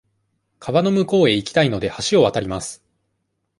[0.57, 2.83] 川の向こうへ行きたいので、橋を渡ります。